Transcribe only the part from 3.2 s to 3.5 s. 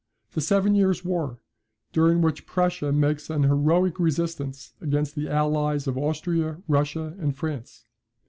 an